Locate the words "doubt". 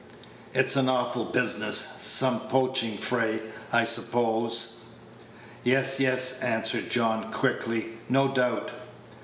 8.27-8.71